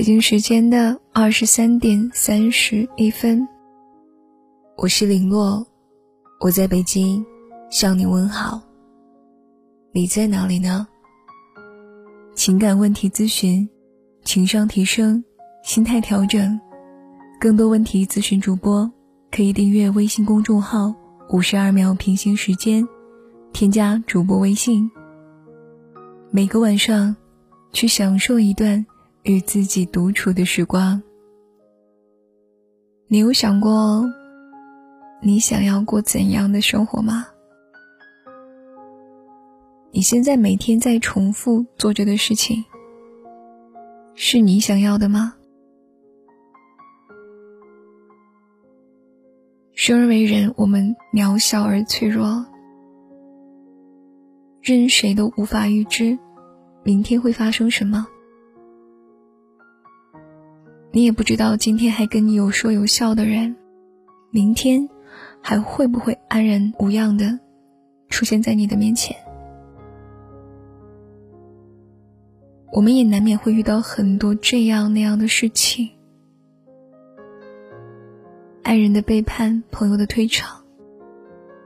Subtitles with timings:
[0.00, 3.46] 北京时间的二十三点三十一分，
[4.78, 5.66] 我是林洛，
[6.40, 7.22] 我在北京
[7.70, 8.62] 向你问好。
[9.92, 10.88] 你在哪里呢？
[12.34, 13.68] 情感问题咨询，
[14.24, 15.22] 情商提升，
[15.62, 16.58] 心态调整，
[17.38, 18.90] 更多问题咨询主播
[19.30, 20.94] 可以订阅微信公众号
[21.28, 22.88] “五十二秒平行时间”，
[23.52, 24.90] 添加主播微信。
[26.30, 27.14] 每个晚上，
[27.74, 28.86] 去享受一段。
[29.22, 31.02] 与自己独处的时光，
[33.06, 34.04] 你有想过
[35.22, 37.26] 你想要过怎样的生活吗？
[39.92, 42.64] 你现在每天在重复做着的事情，
[44.14, 45.34] 是你想要的吗？
[49.74, 52.46] 生而为人，我们渺小而脆弱，
[54.62, 56.18] 任谁都无法预知
[56.84, 58.06] 明天会发生什么。
[60.92, 63.54] 你也不知道今天还跟你有说有笑的人，
[64.30, 64.88] 明天
[65.40, 67.38] 还会不会安然无恙的
[68.08, 69.16] 出现在你的面前？
[72.72, 75.90] 我们也难免会遇到很多这样那样的事情：
[78.62, 80.64] 爱人的背叛、朋友的退场、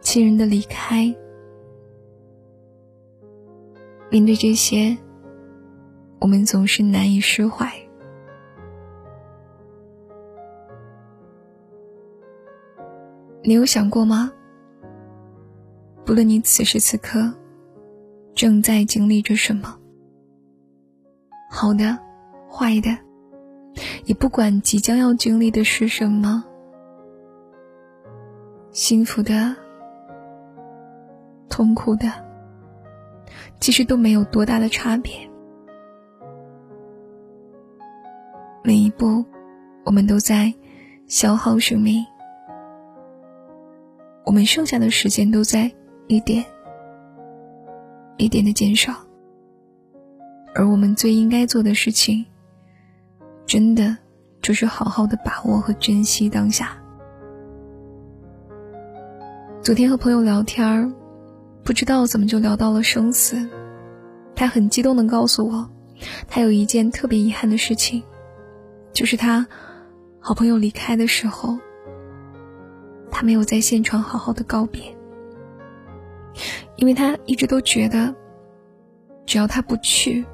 [0.00, 1.12] 亲人的离开。
[4.10, 4.96] 面对这些，
[6.20, 7.87] 我们总是难以释怀。
[13.42, 14.32] 你有想过吗？
[16.04, 17.32] 不论你此时此刻
[18.34, 19.78] 正在经历着什么，
[21.50, 21.98] 好的、
[22.50, 22.96] 坏的，
[24.06, 26.42] 也不管即将要经历的是什么，
[28.70, 29.54] 幸福的、
[31.48, 32.10] 痛苦的，
[33.60, 35.12] 其实都没有多大的差别。
[38.64, 39.24] 每一步，
[39.84, 40.52] 我们都在
[41.06, 42.04] 消耗生命。
[44.28, 45.72] 我们剩下的时间都在
[46.06, 46.44] 一点
[48.18, 48.94] 一点的减少，
[50.54, 52.26] 而我们最应该做的事情，
[53.46, 53.96] 真的
[54.42, 56.76] 就是好好的把握和珍惜当下。
[59.62, 60.92] 昨天和朋友聊天儿，
[61.64, 63.48] 不知道怎么就聊到了生死，
[64.34, 65.70] 他很激动的告诉我，
[66.28, 68.02] 他有一件特别遗憾的事情，
[68.92, 69.46] 就是他
[70.20, 71.58] 好朋友离开的时候。
[73.10, 74.82] 他没有在现场好好的告别，
[76.76, 78.14] 因为他一直都觉得，
[79.26, 80.24] 只要他不去，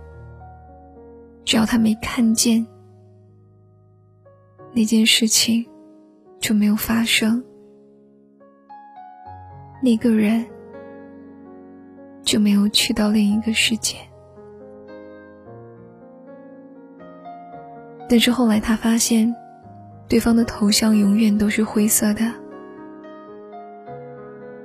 [1.44, 2.66] 只要他没看见，
[4.72, 5.64] 那件事情
[6.38, 7.42] 就没有发生，
[9.82, 10.44] 那个人
[12.22, 13.96] 就没有去到另一个世界。
[18.06, 19.34] 但是后来他发现，
[20.06, 22.43] 对方的头像永远都是灰色的。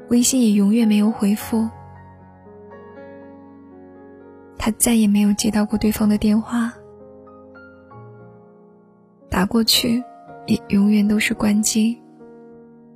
[0.10, 1.70] 微信也永远没有回复，
[4.58, 6.74] 他再也没有接到过对方的电话，
[9.30, 10.04] 打过去
[10.48, 12.02] 也永远都是关机，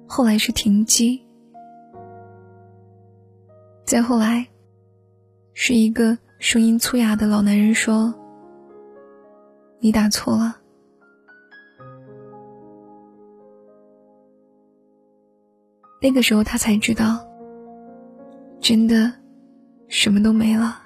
[0.07, 1.23] 后来是停机，
[3.85, 4.47] 再后来，
[5.53, 8.11] 是一个声音粗哑的老男人说
[9.79, 10.57] ：“你打错了。”
[16.03, 17.25] 那个时候，他才知道，
[18.59, 19.09] 真的
[19.87, 20.81] 什么都没了。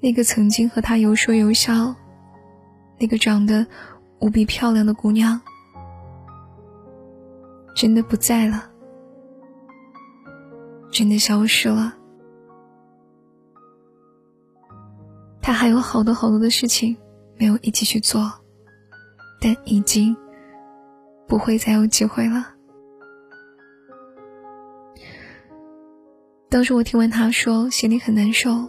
[0.00, 1.94] 那个曾经和他有说有笑、
[2.98, 3.64] 那个长得
[4.18, 5.40] 无比漂亮的姑娘，
[7.72, 8.68] 真的不在了，
[10.90, 11.94] 真的消失了。
[15.40, 16.96] 他还有好多好多的事情
[17.38, 18.28] 没有一起去做，
[19.40, 20.16] 但已经。
[21.32, 22.52] 不会再有机会了。
[26.50, 28.68] 当时我听完他说，心里很难受。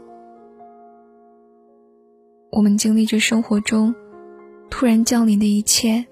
[2.54, 3.94] 我们经历着生活中
[4.70, 6.06] 突然降临的一切，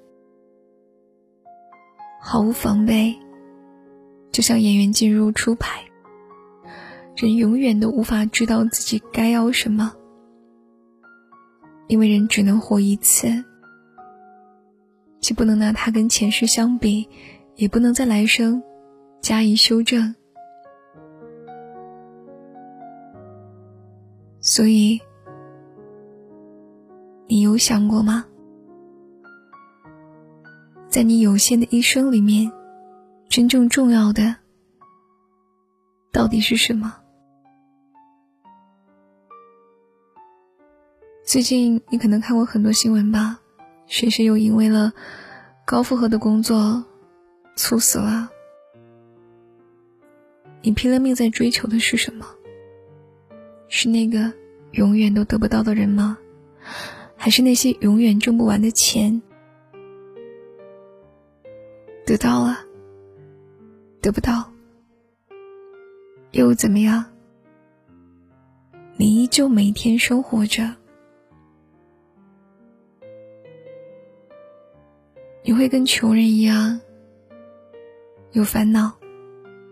[2.19, 3.15] 毫无防备，
[4.33, 5.86] 就像演员进入初牌，
[7.15, 9.94] 人永远都无法知道自己该要什么，
[11.88, 13.45] 因为人只能活一次。
[15.21, 17.07] 既不能拿它跟前世相比，
[17.56, 18.62] 也不能在来生
[19.21, 20.15] 加以修正。
[24.39, 25.00] 所以，
[27.27, 28.25] 你有想过吗？
[30.89, 32.51] 在你有限的一生里面，
[33.29, 34.35] 真正重要的
[36.12, 36.97] 到底是什么？
[41.23, 43.39] 最近你可能看过很多新闻吧，
[43.91, 44.93] 谁谁又因为了
[45.65, 46.85] 高负荷的工作
[47.57, 48.31] 猝死了？
[50.61, 52.25] 你拼了命在追求的是什么？
[53.67, 54.31] 是那个
[54.71, 56.17] 永远都得不到的人吗？
[57.17, 59.21] 还是那些永远挣不完的钱？
[62.05, 62.59] 得到了，
[63.99, 64.49] 得不到，
[66.31, 67.03] 又怎么样？
[68.95, 70.77] 你依旧每天生活着，
[75.43, 76.79] 你会跟穷人一样，
[78.31, 78.93] 有烦恼，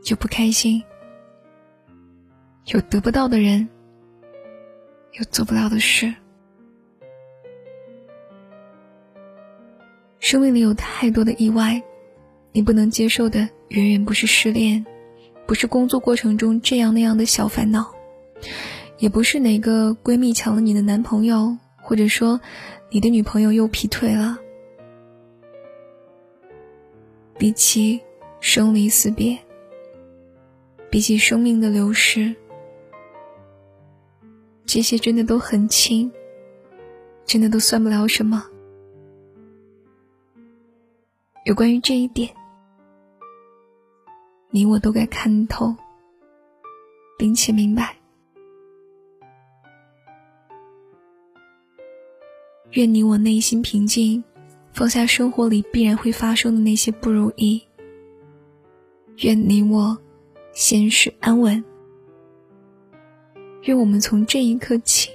[0.10, 0.82] 有不开心，
[2.66, 3.70] 有得不到的人，
[5.14, 6.12] 有做不到的事。
[10.20, 11.82] 生命里有太多的意外，
[12.52, 14.84] 你不能接受的远远不是失恋，
[15.46, 17.94] 不是工作过程中这样那样的小烦恼。
[18.98, 22.42] 也不是哪个闺蜜抢了你的男朋友，或者说
[22.90, 24.40] 你的女朋友又劈腿了。
[27.40, 27.98] 比起
[28.42, 29.40] 生离死别，
[30.90, 32.36] 比起生命的流逝，
[34.66, 36.12] 这些真的都很轻，
[37.26, 38.46] 真的都算不了什么。
[41.46, 42.30] 有关于这一点，
[44.50, 45.74] 你我都该看透，
[47.18, 47.96] 并且明白。
[52.72, 54.22] 愿你我内心平静，
[54.80, 57.62] 放下生活里必然会发生的那些不如意。
[59.18, 59.98] 愿你我
[60.54, 61.62] 现实安稳。
[63.64, 65.10] 愿我们从这一刻起，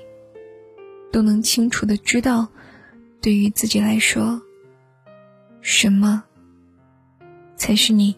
[1.10, 2.46] 都能清楚的知道，
[3.22, 4.38] 对于自己来说，
[5.62, 6.22] 什么
[7.56, 8.14] 才是你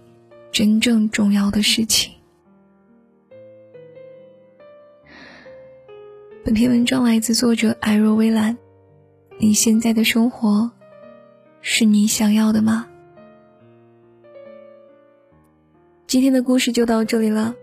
[0.50, 2.12] 真正重要的事情。
[6.44, 8.58] 本篇文章来自作者艾若微澜。
[9.38, 10.69] 你现在的生活，
[11.68, 12.86] 是你想要的吗？
[16.06, 17.56] 今天的故事就到这里了，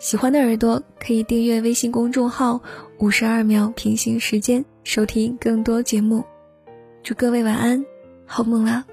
[0.00, 2.60] 喜欢的耳朵可以订阅微信公众号
[2.98, 6.24] “五十二秒平行时间”，收听更多节目。
[7.04, 7.86] 祝各位晚安，
[8.26, 8.84] 好梦啦！